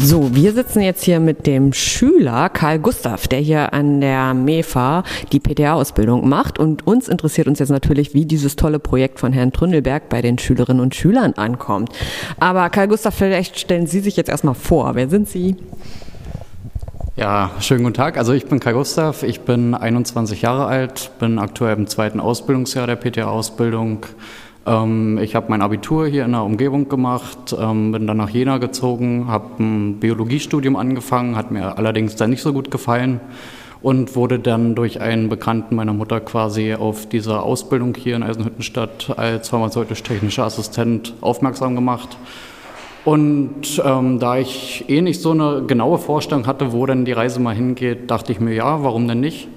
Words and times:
So, 0.00 0.32
wir 0.32 0.52
sitzen 0.52 0.80
jetzt 0.80 1.02
hier 1.02 1.18
mit 1.18 1.44
dem 1.44 1.72
Schüler 1.72 2.50
Karl 2.50 2.78
Gustav, 2.78 3.26
der 3.26 3.40
hier 3.40 3.72
an 3.72 4.00
der 4.00 4.32
MEFA 4.32 5.02
die 5.32 5.40
PTA-Ausbildung 5.40 6.28
macht. 6.28 6.60
Und 6.60 6.86
uns 6.86 7.08
interessiert 7.08 7.48
uns 7.48 7.58
jetzt 7.58 7.70
natürlich, 7.70 8.14
wie 8.14 8.24
dieses 8.24 8.54
tolle 8.54 8.78
Projekt 8.78 9.18
von 9.18 9.32
Herrn 9.32 9.52
Tründelberg 9.52 10.08
bei 10.08 10.22
den 10.22 10.38
Schülerinnen 10.38 10.80
und 10.80 10.94
Schülern 10.94 11.32
ankommt. 11.32 11.90
Aber 12.38 12.70
Karl 12.70 12.86
Gustav, 12.86 13.12
vielleicht 13.12 13.58
stellen 13.58 13.88
Sie 13.88 13.98
sich 13.98 14.16
jetzt 14.16 14.28
erstmal 14.28 14.54
vor. 14.54 14.94
Wer 14.94 15.08
sind 15.08 15.28
Sie? 15.28 15.56
Ja, 17.16 17.50
schönen 17.58 17.82
guten 17.82 17.94
Tag. 17.94 18.18
Also 18.18 18.32
ich 18.34 18.46
bin 18.46 18.60
Karl 18.60 18.74
Gustav, 18.74 19.24
ich 19.24 19.40
bin 19.40 19.74
21 19.74 20.42
Jahre 20.42 20.66
alt, 20.66 21.10
bin 21.18 21.40
aktuell 21.40 21.76
im 21.76 21.88
zweiten 21.88 22.20
Ausbildungsjahr 22.20 22.86
der 22.86 22.94
PTA-Ausbildung 22.94 24.06
ähm, 24.68 25.18
ich 25.18 25.34
habe 25.34 25.46
mein 25.48 25.62
Abitur 25.62 26.06
hier 26.06 26.24
in 26.24 26.32
der 26.32 26.42
Umgebung 26.42 26.88
gemacht, 26.88 27.56
ähm, 27.58 27.92
bin 27.92 28.06
dann 28.06 28.18
nach 28.18 28.30
Jena 28.30 28.58
gezogen, 28.58 29.26
habe 29.28 29.62
ein 29.62 30.00
Biologiestudium 30.00 30.76
angefangen, 30.76 31.36
hat 31.36 31.50
mir 31.50 31.78
allerdings 31.78 32.16
dann 32.16 32.30
nicht 32.30 32.42
so 32.42 32.52
gut 32.52 32.70
gefallen 32.70 33.20
und 33.80 34.16
wurde 34.16 34.38
dann 34.38 34.74
durch 34.74 35.00
einen 35.00 35.28
Bekannten 35.28 35.76
meiner 35.76 35.92
Mutter 35.92 36.20
quasi 36.20 36.74
auf 36.74 37.08
diese 37.08 37.40
Ausbildung 37.40 37.94
hier 37.94 38.16
in 38.16 38.22
Eisenhüttenstadt 38.22 39.14
als 39.16 39.48
pharmazeutisch-technischer 39.48 40.44
Assistent 40.44 41.14
aufmerksam 41.20 41.74
gemacht. 41.74 42.16
Und 43.04 43.80
ähm, 43.84 44.18
da 44.18 44.36
ich 44.36 44.84
eh 44.88 45.00
nicht 45.00 45.22
so 45.22 45.30
eine 45.30 45.62
genaue 45.66 45.98
Vorstellung 45.98 46.46
hatte, 46.46 46.72
wo 46.72 46.84
denn 46.84 47.04
die 47.04 47.12
Reise 47.12 47.40
mal 47.40 47.54
hingeht, 47.54 48.10
dachte 48.10 48.32
ich 48.32 48.40
mir, 48.40 48.52
ja, 48.52 48.82
warum 48.82 49.08
denn 49.08 49.20
nicht? 49.20 49.48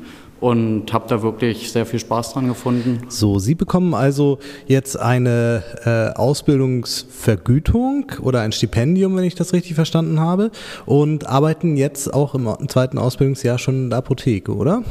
Und 0.41 0.91
habe 0.91 1.05
da 1.07 1.21
wirklich 1.21 1.71
sehr 1.71 1.85
viel 1.85 1.99
Spaß 1.99 2.33
dran 2.33 2.47
gefunden. 2.47 3.03
So, 3.07 3.39
Sie 3.39 3.55
bekommen 3.55 3.93
also 3.93 4.39
jetzt 4.67 4.99
eine 4.99 5.63
äh, 5.85 6.17
Ausbildungsvergütung 6.17 8.11
oder 8.21 8.41
ein 8.41 8.51
Stipendium, 8.51 9.15
wenn 9.15 9.23
ich 9.23 9.35
das 9.35 9.53
richtig 9.53 9.75
verstanden 9.75 10.19
habe, 10.19 10.51
und 10.85 11.27
arbeiten 11.27 11.77
jetzt 11.77 12.13
auch 12.13 12.35
im, 12.35 12.49
zweiten 12.67 12.97
Ausbildungsjahr 12.97 13.59
schon 13.59 13.75
in 13.75 13.89
der 13.91 13.99
Apotheke, 13.99 14.55
oder? 14.55 14.83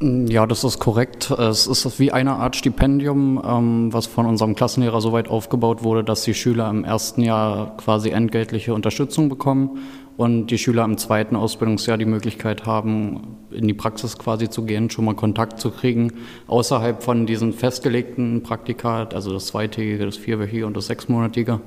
Ja, 0.00 0.46
das 0.46 0.64
ist 0.64 0.78
korrekt. 0.78 1.30
Es 1.32 1.66
ist 1.66 1.98
wie 1.98 2.12
eine 2.12 2.36
Art 2.36 2.56
Stipendium, 2.56 3.42
ähm, 3.44 3.92
was 3.92 4.06
von 4.06 4.26
unserem 4.26 4.54
Klassenlehrer 4.54 5.00
so 5.00 5.12
weit 5.12 5.28
aufgebaut 5.28 5.82
wurde, 5.82 6.04
dass 6.04 6.22
die 6.22 6.34
Schüler 6.34 6.70
im 6.70 6.84
ersten 6.84 7.20
Jahr 7.20 7.76
quasi 7.76 8.10
entgeltliche 8.10 8.72
Unterstützung 8.72 9.28
bekommen 9.28 9.78
und 10.18 10.48
die 10.48 10.58
Schüler 10.58 10.84
im 10.84 10.98
zweiten 10.98 11.36
Ausbildungsjahr 11.36 11.96
die 11.96 12.04
Möglichkeit 12.04 12.66
haben, 12.66 13.36
in 13.52 13.68
die 13.68 13.72
Praxis 13.72 14.18
quasi 14.18 14.50
zu 14.50 14.64
gehen, 14.64 14.90
schon 14.90 15.04
mal 15.04 15.14
Kontakt 15.14 15.60
zu 15.60 15.70
kriegen, 15.70 16.12
außerhalb 16.48 17.04
von 17.04 17.24
diesen 17.24 17.52
festgelegten 17.52 18.42
Praktika, 18.42 19.04
also 19.04 19.32
das 19.32 19.46
zweitägige, 19.46 20.04
das 20.04 20.16
vierwöchige 20.16 20.66
und 20.66 20.76
das 20.76 20.88
sechsmonatige, 20.88 21.60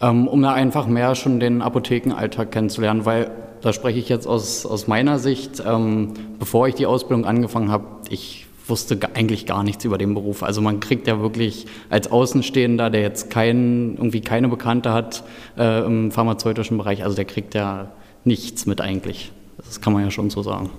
ähm, 0.00 0.28
um 0.28 0.40
da 0.40 0.52
einfach 0.52 0.86
mehr 0.86 1.16
schon 1.16 1.40
den 1.40 1.62
Apothekenalltag 1.62 2.52
kennenzulernen, 2.52 3.06
weil 3.06 3.32
da 3.60 3.72
spreche 3.72 3.98
ich 3.98 4.08
jetzt 4.08 4.28
aus, 4.28 4.64
aus 4.64 4.86
meiner 4.86 5.18
Sicht, 5.18 5.60
ähm, 5.66 6.12
bevor 6.38 6.68
ich 6.68 6.76
die 6.76 6.86
Ausbildung 6.86 7.24
angefangen 7.24 7.72
habe, 7.72 7.86
ich 8.08 8.43
wusste 8.66 8.98
eigentlich 9.14 9.46
gar 9.46 9.62
nichts 9.62 9.84
über 9.84 9.98
den 9.98 10.14
Beruf. 10.14 10.42
Also 10.42 10.60
man 10.60 10.80
kriegt 10.80 11.06
ja 11.06 11.20
wirklich 11.20 11.66
als 11.90 12.10
Außenstehender, 12.10 12.90
der 12.90 13.02
jetzt 13.02 13.30
kein, 13.30 13.96
irgendwie 13.96 14.20
keine 14.20 14.48
Bekannte 14.48 14.92
hat 14.92 15.24
äh, 15.58 15.84
im 15.84 16.10
pharmazeutischen 16.10 16.78
Bereich, 16.78 17.04
also 17.04 17.14
der 17.14 17.24
kriegt 17.24 17.54
ja 17.54 17.92
nichts 18.24 18.66
mit 18.66 18.80
eigentlich. 18.80 19.32
Das 19.58 19.80
kann 19.80 19.92
man 19.92 20.02
ja 20.02 20.10
schon 20.10 20.30
so 20.30 20.42
sagen. 20.42 20.70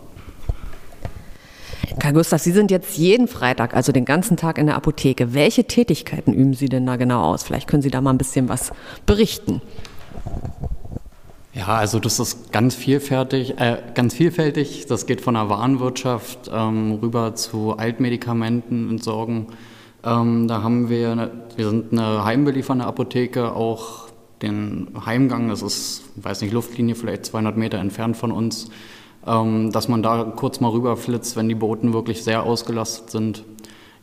Karl 2.00 2.14
Gustav, 2.14 2.42
Sie 2.42 2.52
sind 2.52 2.72
jetzt 2.72 2.97
jeden 2.97 3.27
Freitag, 3.27 3.75
also 3.75 3.92
den 3.92 4.05
ganzen 4.05 4.38
Tag 4.38 4.58
in 4.58 4.65
der 4.65 4.76
Apotheke. 4.76 5.33
Welche 5.33 5.65
Tätigkeiten 5.65 6.33
üben 6.33 6.54
Sie 6.54 6.67
denn 6.67 6.86
da 6.86 6.98
genau 6.98 7.23
aus? 7.23 7.43
Vielleicht 7.43 7.67
können 7.67 7.82
Sie 7.82 7.92
da 7.92 8.02
mal 8.02 8.11
ein 8.11 8.17
bisschen 8.17 8.49
was 8.49 8.71
berichten. 9.05 9.61
Ja, 11.55 11.67
also 11.67 11.99
das 11.99 12.20
ist 12.20 12.52
ganz 12.52 12.76
vielfältig, 12.76 13.58
äh, 13.61 13.77
ganz 13.93 14.14
vielfältig. 14.14 14.88
Das 14.88 15.05
geht 15.05 15.21
von 15.21 15.36
der 15.36 15.48
Warenwirtschaft 15.48 16.52
ähm, 16.54 16.99
rüber 17.02 17.33
zu 17.36 17.77
Altmedikamenten 17.77 18.89
entsorgen. 18.89 19.48
Ähm, 20.04 20.49
da 20.49 20.61
haben 20.64 20.89
wir, 20.89 21.32
wir 21.55 21.70
sind 21.70 21.94
eine 21.94 22.26
heimbeliefernde 22.26 22.83
Apotheke, 22.86 23.54
auch 23.54 24.10
den 24.42 24.89
Heimgang, 25.05 25.48
das 25.48 25.61
ist, 25.61 26.04
weiß 26.17 26.42
nicht, 26.42 26.52
Luftlinie 26.52 26.94
vielleicht 26.94 27.26
200 27.26 27.55
Meter 27.55 27.77
entfernt 27.77 28.17
von 28.17 28.33
uns, 28.33 28.70
ähm, 29.26 29.71
dass 29.71 29.88
man 29.88 30.04
da 30.04 30.26
kurz 30.36 30.60
mal 30.60 30.71
rüberflitzt, 30.71 31.38
wenn 31.38 31.48
die 31.48 31.55
Boten 31.55 31.94
wirklich 31.94 32.21
sehr 32.21 32.44
ausgelastet 32.44 33.11
sind. 33.11 33.45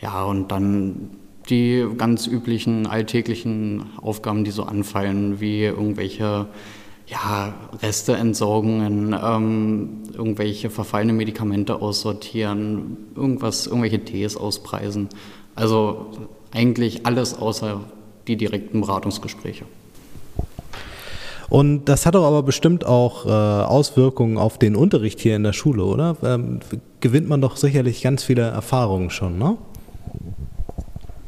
Ja, 0.01 0.25
und 0.25 0.51
dann 0.51 1.11
die 1.51 1.87
ganz 1.99 2.27
üblichen 2.27 2.87
alltäglichen 2.87 3.85
Aufgaben, 4.01 4.43
die 4.43 4.53
so 4.53 4.62
anfallen, 4.62 5.39
wie 5.39 5.65
irgendwelche 5.65 6.47
ja, 7.07 7.55
Resteentsorgungen, 7.83 9.15
ähm, 9.23 10.03
irgendwelche 10.13 10.71
verfallene 10.71 11.13
Medikamente 11.13 11.81
aussortieren, 11.81 12.97
irgendwas, 13.15 13.67
irgendwelche 13.67 14.05
Tees 14.05 14.37
auspreisen. 14.37 15.09
Also 15.55 16.07
eigentlich 16.53 17.07
alles 17.07 17.35
außer 17.35 17.81
die 18.27 18.37
direkten 18.37 18.81
Beratungsgespräche. 18.81 19.65
Und 21.49 21.85
das 21.85 22.07
hat 22.07 22.15
doch 22.15 22.25
aber 22.25 22.43
bestimmt 22.43 22.87
auch 22.87 23.27
äh, 23.27 23.29
Auswirkungen 23.29 24.39
auf 24.39 24.57
den 24.57 24.75
Unterricht 24.75 25.21
hier 25.21 25.37
in 25.37 25.43
der 25.43 25.53
Schule, 25.53 25.85
oder? 25.85 26.17
Ähm, 26.23 26.61
gewinnt 27.01 27.29
man 27.29 27.43
doch 27.43 27.57
sicherlich 27.57 28.01
ganz 28.03 28.25
viele 28.25 28.43
Erfahrungen 28.43 29.11
schon, 29.11 29.39
ne? 29.39 29.59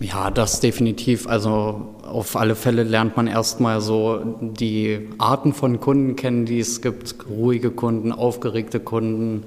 Ja, 0.05 0.31
das 0.31 0.61
definitiv. 0.61 1.27
Also 1.27 1.95
auf 2.03 2.37
alle 2.37 2.57
Fälle 2.57 2.83
lernt 2.83 3.17
man 3.17 3.27
erstmal 3.27 3.81
so 3.81 4.21
die 4.41 5.09
Arten 5.17 5.55
von 5.55 5.81
Kunden 5.81 6.15
kennen, 6.15 6.45
die 6.45 6.59
es 6.59 6.83
gibt. 6.83 7.15
Ruhige 7.27 7.71
Kunden, 7.71 8.13
aufgeregte 8.13 8.81
Kunden, 8.81 9.45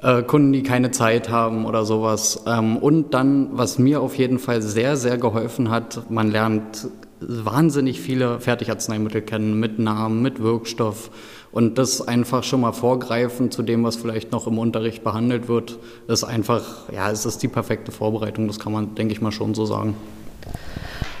äh, 0.00 0.22
Kunden, 0.22 0.52
die 0.52 0.62
keine 0.62 0.92
Zeit 0.92 1.30
haben 1.30 1.66
oder 1.66 1.84
sowas. 1.84 2.44
Ähm, 2.46 2.76
und 2.76 3.12
dann, 3.12 3.48
was 3.58 3.80
mir 3.80 4.00
auf 4.00 4.16
jeden 4.16 4.38
Fall 4.38 4.62
sehr, 4.62 4.96
sehr 4.96 5.18
geholfen 5.18 5.68
hat, 5.68 6.08
man 6.10 6.30
lernt 6.30 6.86
wahnsinnig 7.20 8.00
viele 8.00 8.38
Fertigarzneimittel 8.38 9.22
kennen 9.22 9.58
mit 9.58 9.80
Namen, 9.80 10.22
mit 10.22 10.40
Wirkstoff. 10.40 11.10
Und 11.50 11.78
das 11.78 12.06
einfach 12.06 12.44
schon 12.44 12.60
mal 12.60 12.72
vorgreifen 12.72 13.50
zu 13.50 13.62
dem, 13.62 13.82
was 13.84 13.96
vielleicht 13.96 14.32
noch 14.32 14.46
im 14.46 14.58
Unterricht 14.58 15.02
behandelt 15.02 15.48
wird, 15.48 15.78
ist 16.06 16.24
einfach, 16.24 16.90
ja, 16.92 17.10
es 17.10 17.24
ist 17.24 17.42
die 17.42 17.48
perfekte 17.48 17.90
Vorbereitung, 17.90 18.46
das 18.46 18.58
kann 18.58 18.72
man, 18.72 18.94
denke 18.94 19.12
ich 19.12 19.20
mal, 19.20 19.32
schon 19.32 19.54
so 19.54 19.64
sagen. 19.64 19.94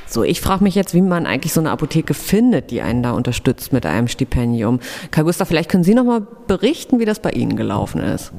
So, 0.06 0.22
ich 0.22 0.40
frage 0.40 0.64
mich 0.64 0.74
jetzt, 0.74 0.94
wie 0.94 1.02
man 1.02 1.26
eigentlich 1.26 1.52
so 1.52 1.60
eine 1.60 1.70
Apotheke 1.70 2.14
findet, 2.14 2.70
die 2.70 2.80
einen 2.80 3.02
da 3.02 3.12
unterstützt 3.12 3.74
mit 3.74 3.84
einem 3.84 4.08
Stipendium. 4.08 4.80
Karl 5.10 5.24
Gustav, 5.24 5.48
vielleicht 5.48 5.70
können 5.70 5.84
Sie 5.84 5.94
noch 5.94 6.04
mal 6.04 6.26
berichten, 6.46 6.98
wie 6.98 7.04
das 7.04 7.20
bei 7.20 7.30
Ihnen 7.30 7.56
gelaufen 7.56 8.00
ist. 8.00 8.32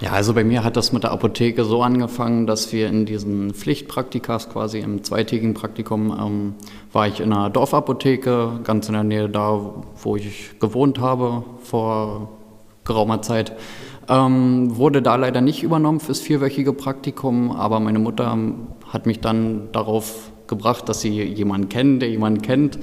Ja, 0.00 0.12
also 0.12 0.32
bei 0.32 0.44
mir 0.44 0.64
hat 0.64 0.78
das 0.78 0.92
mit 0.92 1.02
der 1.02 1.10
Apotheke 1.10 1.62
so 1.64 1.82
angefangen, 1.82 2.46
dass 2.46 2.72
wir 2.72 2.88
in 2.88 3.04
diesen 3.04 3.52
Pflichtpraktikas 3.52 4.48
quasi 4.48 4.78
im 4.78 5.04
zweitägigen 5.04 5.52
Praktikum 5.52 6.16
ähm, 6.18 6.54
war 6.90 7.06
ich 7.06 7.20
in 7.20 7.34
einer 7.34 7.50
Dorfapotheke, 7.50 8.60
ganz 8.64 8.88
in 8.88 8.94
der 8.94 9.04
Nähe 9.04 9.28
da, 9.28 9.60
wo 10.02 10.16
ich 10.16 10.58
gewohnt 10.58 11.00
habe 11.00 11.44
vor 11.62 12.30
geraumer 12.84 13.20
Zeit. 13.20 13.52
Ähm, 14.08 14.74
wurde 14.74 15.02
da 15.02 15.16
leider 15.16 15.42
nicht 15.42 15.62
übernommen 15.62 16.00
fürs 16.00 16.20
vierwöchige 16.20 16.72
Praktikum, 16.72 17.52
aber 17.52 17.78
meine 17.78 17.98
Mutter 17.98 18.38
hat 18.88 19.04
mich 19.04 19.20
dann 19.20 19.68
darauf 19.72 20.30
gebracht, 20.46 20.88
dass 20.88 21.02
sie 21.02 21.22
jemanden 21.22 21.68
kennt, 21.68 22.00
der 22.00 22.08
jemanden 22.08 22.40
kennt, 22.40 22.78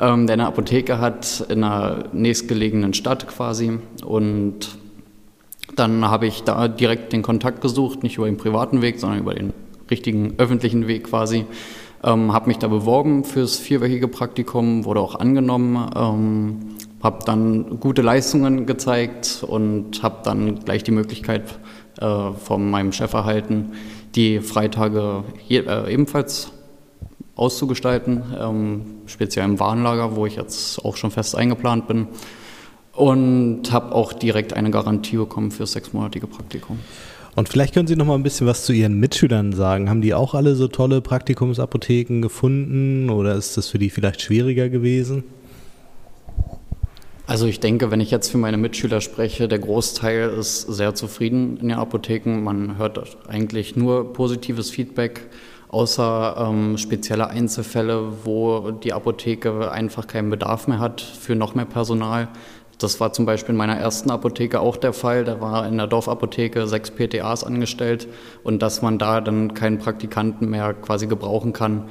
ähm, 0.00 0.26
der 0.26 0.32
eine 0.32 0.46
Apotheke 0.46 0.98
hat 0.98 1.44
in 1.50 1.62
einer 1.62 2.04
nächstgelegenen 2.14 2.94
Stadt 2.94 3.28
quasi 3.28 3.78
und 4.02 4.78
dann 5.76 6.08
habe 6.08 6.26
ich 6.26 6.42
da 6.42 6.68
direkt 6.68 7.12
den 7.12 7.22
Kontakt 7.22 7.60
gesucht, 7.60 8.02
nicht 8.02 8.16
über 8.16 8.26
den 8.26 8.36
privaten 8.36 8.82
Weg, 8.82 9.00
sondern 9.00 9.20
über 9.20 9.34
den 9.34 9.52
richtigen 9.90 10.34
öffentlichen 10.38 10.86
Weg 10.86 11.04
quasi. 11.04 11.44
Ähm, 12.02 12.32
habe 12.32 12.48
mich 12.48 12.58
da 12.58 12.68
beworben 12.68 13.24
fürs 13.24 13.56
vierwöchige 13.56 14.08
Praktikum, 14.08 14.84
wurde 14.84 15.00
auch 15.00 15.14
angenommen, 15.14 15.90
ähm, 15.96 16.58
habe 17.02 17.24
dann 17.24 17.80
gute 17.80 18.02
Leistungen 18.02 18.66
gezeigt 18.66 19.44
und 19.46 20.02
habe 20.02 20.18
dann 20.24 20.60
gleich 20.60 20.82
die 20.84 20.90
Möglichkeit 20.90 21.58
äh, 22.00 22.32
von 22.32 22.70
meinem 22.70 22.92
Chef 22.92 23.12
erhalten, 23.14 23.72
die 24.14 24.40
Freitage 24.40 25.24
je, 25.48 25.60
äh, 25.60 25.92
ebenfalls 25.92 26.50
auszugestalten, 27.36 28.22
ähm, 28.38 28.82
speziell 29.06 29.44
im 29.44 29.58
Warenlager, 29.58 30.14
wo 30.14 30.26
ich 30.26 30.36
jetzt 30.36 30.84
auch 30.84 30.96
schon 30.96 31.10
fest 31.10 31.36
eingeplant 31.36 31.88
bin 31.88 32.08
und 32.94 33.72
habe 33.72 33.94
auch 33.94 34.12
direkt 34.12 34.52
eine 34.52 34.70
Garantie 34.70 35.16
bekommen 35.16 35.50
für 35.50 35.60
das 35.60 35.72
sechsmonatige 35.72 36.26
Praktikum. 36.26 36.78
Und 37.34 37.48
vielleicht 37.48 37.74
können 37.74 37.88
Sie 37.88 37.96
noch 37.96 38.06
mal 38.06 38.14
ein 38.14 38.22
bisschen 38.22 38.46
was 38.46 38.64
zu 38.64 38.72
Ihren 38.72 39.00
Mitschülern 39.00 39.52
sagen. 39.52 39.90
Haben 39.90 40.02
die 40.02 40.14
auch 40.14 40.34
alle 40.34 40.54
so 40.54 40.68
tolle 40.68 41.00
Praktikumsapotheken 41.00 42.20
gefunden 42.20 43.10
oder 43.10 43.34
ist 43.34 43.56
das 43.56 43.68
für 43.68 43.78
die 43.78 43.90
vielleicht 43.90 44.22
schwieriger 44.22 44.68
gewesen? 44.68 45.24
Also 47.26 47.46
ich 47.46 47.58
denke, 47.58 47.90
wenn 47.90 48.00
ich 48.00 48.10
jetzt 48.10 48.30
für 48.30 48.38
meine 48.38 48.58
Mitschüler 48.58 49.00
spreche, 49.00 49.48
der 49.48 49.58
Großteil 49.58 50.28
ist 50.28 50.60
sehr 50.62 50.94
zufrieden 50.94 51.56
in 51.56 51.70
den 51.70 51.78
Apotheken. 51.78 52.42
Man 52.42 52.76
hört 52.76 53.16
eigentlich 53.26 53.76
nur 53.76 54.12
positives 54.12 54.70
Feedback 54.70 55.22
außer 55.68 56.36
ähm, 56.38 56.78
spezielle 56.78 57.28
Einzelfälle, 57.28 58.12
wo 58.24 58.70
die 58.70 58.92
Apotheke 58.92 59.72
einfach 59.72 60.06
keinen 60.06 60.30
Bedarf 60.30 60.68
mehr 60.68 60.78
hat 60.78 61.00
für 61.00 61.34
noch 61.34 61.54
mehr 61.56 61.64
Personal. 61.64 62.28
Das 62.78 63.00
war 63.00 63.12
zum 63.12 63.26
Beispiel 63.26 63.52
in 63.52 63.56
meiner 63.56 63.76
ersten 63.76 64.10
Apotheke 64.10 64.60
auch 64.60 64.76
der 64.76 64.92
Fall. 64.92 65.24
Da 65.24 65.40
war 65.40 65.66
in 65.66 65.76
der 65.76 65.86
Dorfapotheke 65.86 66.66
sechs 66.66 66.90
PTAs 66.90 67.44
angestellt 67.44 68.08
und 68.42 68.62
dass 68.62 68.82
man 68.82 68.98
da 68.98 69.20
dann 69.20 69.54
keinen 69.54 69.78
Praktikanten 69.78 70.50
mehr 70.50 70.74
quasi 70.74 71.06
gebrauchen 71.06 71.52
kann, 71.52 71.84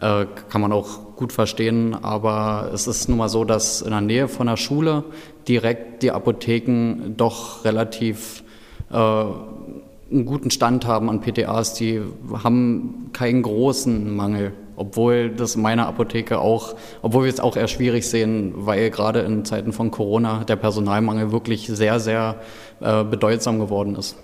äh, 0.00 0.26
kann 0.48 0.60
man 0.60 0.72
auch 0.72 1.16
gut 1.16 1.32
verstehen. 1.32 1.94
Aber 1.94 2.70
es 2.72 2.86
ist 2.86 3.08
nun 3.08 3.18
mal 3.18 3.28
so, 3.28 3.44
dass 3.44 3.82
in 3.82 3.90
der 3.90 4.00
Nähe 4.00 4.28
von 4.28 4.46
der 4.46 4.56
Schule 4.56 5.04
direkt 5.46 6.02
die 6.02 6.10
Apotheken 6.10 7.14
doch 7.16 7.64
relativ 7.64 8.42
äh, 8.90 8.96
einen 8.96 10.24
guten 10.24 10.50
Stand 10.50 10.86
haben 10.86 11.08
an 11.08 11.20
PTAs. 11.20 11.74
Die 11.74 12.00
haben 12.42 13.10
keinen 13.12 13.42
großen 13.42 14.14
Mangel, 14.14 14.52
obwohl 14.80 15.30
das 15.30 15.56
in 15.56 15.62
meiner 15.62 15.86
Apotheke 15.86 16.38
auch, 16.38 16.74
obwohl 17.02 17.24
wir 17.24 17.32
es 17.32 17.38
auch 17.38 17.56
eher 17.56 17.68
schwierig 17.68 18.08
sehen, 18.08 18.52
weil 18.56 18.90
gerade 18.90 19.20
in 19.20 19.44
Zeiten 19.44 19.72
von 19.72 19.90
Corona 19.90 20.44
der 20.44 20.56
Personalmangel 20.56 21.32
wirklich 21.32 21.66
sehr, 21.66 22.00
sehr 22.00 22.36
äh, 22.80 23.04
bedeutsam 23.04 23.58
geworden 23.58 23.94
ist. 23.94 24.16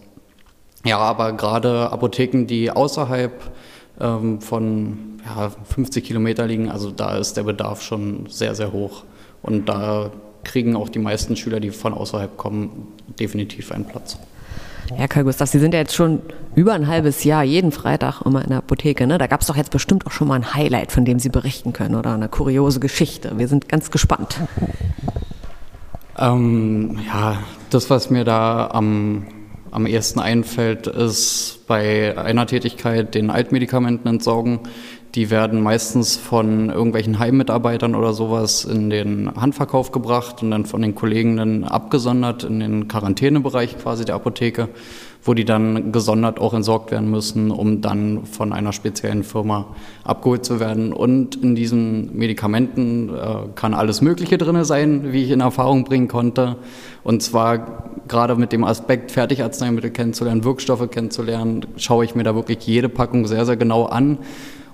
Ja, 0.85 0.99
aber 0.99 1.33
gerade 1.33 1.93
Apotheken, 1.93 2.47
die 2.47 2.71
außerhalb 2.71 3.33
ähm, 4.01 4.41
von 4.41 5.21
ja, 5.25 5.51
50 5.51 6.05
Kilometer 6.05 6.47
liegen, 6.47 6.71
also 6.71 6.91
da 6.91 7.19
ist 7.19 7.37
der 7.37 7.43
Bedarf 7.43 7.83
schon 7.83 8.27
sehr, 8.29 8.55
sehr 8.55 8.73
hoch. 8.73 9.05
Und 9.43 9.69
da 9.69 10.11
kriegen 10.43 10.75
auch 10.75 10.89
die 10.89 11.01
meisten 11.01 11.37
Schüler, 11.37 11.61
die 11.61 11.71
von 11.71 11.93
außerhalb 11.93 12.37
kommen, 12.37 12.89
definitiv 13.21 13.73
einen 13.73 13.85
Platz. 13.85 14.17
Ja, 14.99 15.09
Karl 15.09 15.25
Gustav, 15.25 15.49
Sie 15.49 15.59
sind 15.59 15.75
ja 15.75 15.81
jetzt 15.81 15.95
schon 15.95 16.23
über 16.55 16.73
ein 16.75 16.87
halbes 16.87 17.25
Jahr 17.25 17.43
jeden 17.43 17.73
Freitag 17.73 18.23
immer 18.23 18.43
in 18.43 18.49
der 18.49 18.59
Apotheke. 18.59 19.07
Ne? 19.07 19.19
Da 19.19 19.27
gab 19.27 19.41
es 19.41 19.47
doch 19.47 19.57
jetzt 19.57 19.71
bestimmt 19.71 20.07
auch 20.07 20.13
schon 20.13 20.29
mal 20.29 20.35
ein 20.37 20.55
Highlight, 20.55 20.93
von 20.93 21.05
dem 21.05 21.19
Sie 21.19 21.29
berichten 21.29 21.73
können 21.73 21.95
oder 21.95 22.15
eine 22.15 22.29
kuriose 22.29 22.81
Geschichte. 22.81 23.33
Wir 23.37 23.49
sind 23.49 23.69
ganz 23.69 23.91
gespannt. 23.91 24.41
Ähm, 26.19 26.99
ja, 27.07 27.39
das, 27.71 27.91
was 27.91 28.11
mir 28.11 28.25
da 28.25 28.69
am, 28.73 29.27
am 29.71 29.87
ehesten 29.87 30.21
einfällt, 30.21 30.87
ist 30.87 31.67
bei 31.67 32.17
einer 32.17 32.47
Tätigkeit 32.47 33.15
den 33.15 33.29
Altmedikamenten 33.29 34.09
entsorgen. 34.09 34.61
Die 35.17 35.31
werden 35.31 35.63
meistens 35.63 36.17
von 36.17 36.69
irgendwelchen 36.69 37.19
Heimmitarbeitern 37.19 37.95
oder 37.95 38.13
sowas 38.13 38.67
in 38.67 38.91
den 38.91 39.35
Handverkauf 39.35 39.91
gebracht 39.91 40.43
und 40.43 40.51
dann 40.51 40.67
von 40.67 40.83
den 40.83 40.95
Kollegen 40.95 41.39
dann 41.39 41.65
abgesondert 41.65 42.45
in 42.45 42.61
den 42.61 42.87
Quarantänebereich 42.87 43.79
quasi 43.79 44.05
der 44.05 44.15
Apotheke, 44.15 44.69
wo 45.23 45.33
die 45.33 45.47
dann 45.47 45.91
gesondert 45.91 46.39
auch 46.39 46.53
entsorgt 46.53 46.91
werden 46.91 47.11
müssen, 47.11 47.51
um 47.51 47.81
dann 47.81 48.27
von 48.27 48.53
einer 48.53 48.75
speziellen 48.75 49.25
Firma 49.25 49.69
abgeholt 50.05 50.45
zu 50.45 50.61
werden. 50.61 50.93
Und 50.93 51.37
in 51.37 51.55
diesen 51.55 52.15
Medikamenten 52.15 53.09
äh, 53.09 53.49
kann 53.55 53.73
alles 53.73 54.03
Mögliche 54.03 54.37
drin 54.37 54.63
sein, 54.65 55.15
wie 55.15 55.25
ich 55.25 55.31
in 55.31 55.41
Erfahrung 55.41 55.85
bringen 55.85 56.09
konnte. 56.09 56.57
Und 57.05 57.23
zwar 57.23 57.91
gerade 58.07 58.37
mit 58.37 58.53
dem 58.53 58.65
Aspekt, 58.65 59.13
Fertigarzneimittel 59.13 59.93
kennenzulernen, 59.93 60.45
Wirkstoffe 60.45 60.91
kennenzulernen, 60.91 61.65
schaue 61.79 62.05
ich 62.05 62.15
mir 62.15 62.23
da 62.23 62.35
wirklich 62.35 62.67
jede 62.67 62.91
Packung 62.91 63.27
sehr, 63.27 63.47
sehr 63.47 63.57
genau 63.57 63.87
an 63.87 64.19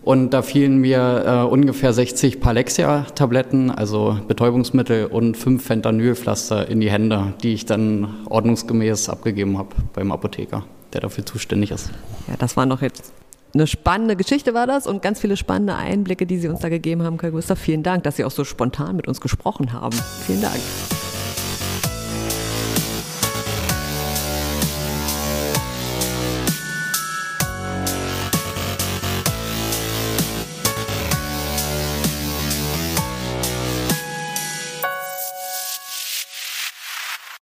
und 0.02 0.30
da 0.30 0.42
fielen 0.42 0.78
mir 0.78 1.24
äh, 1.26 1.50
ungefähr 1.50 1.92
60 1.92 2.40
Palexia-Tabletten, 2.40 3.70
also 3.70 4.18
Betäubungsmittel 4.26 5.06
und 5.06 5.36
fünf 5.36 5.64
Fentanylpflaster 5.64 6.68
in 6.68 6.80
die 6.80 6.90
Hände, 6.90 7.34
die 7.42 7.54
ich 7.54 7.66
dann 7.66 8.26
ordnungsgemäß 8.28 9.08
abgegeben 9.08 9.58
habe 9.58 9.70
beim 9.94 10.10
Apotheker, 10.10 10.64
der 10.92 11.02
dafür 11.02 11.24
zuständig 11.24 11.70
ist. 11.70 11.90
Ja, 12.28 12.34
das 12.38 12.56
war 12.56 12.66
noch 12.66 12.82
jetzt 12.82 13.12
eine 13.54 13.66
spannende 13.66 14.16
Geschichte 14.16 14.54
war 14.54 14.66
das 14.66 14.86
und 14.86 15.02
ganz 15.02 15.20
viele 15.20 15.36
spannende 15.36 15.76
Einblicke, 15.76 16.26
die 16.26 16.38
Sie 16.38 16.48
uns 16.48 16.60
da 16.60 16.68
gegeben 16.68 17.02
haben, 17.02 17.18
Karl 17.18 17.32
Gustav. 17.32 17.58
Vielen 17.58 17.82
Dank, 17.82 18.02
dass 18.04 18.16
Sie 18.16 18.24
auch 18.24 18.30
so 18.30 18.44
spontan 18.44 18.96
mit 18.96 19.08
uns 19.08 19.20
gesprochen 19.20 19.72
haben. 19.72 19.96
Vielen 20.26 20.40
Dank. 20.40 20.60